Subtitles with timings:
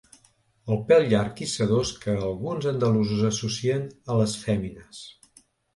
[0.75, 5.09] El pèl llarg i sedós que alguns andalusos associen a les fèmines.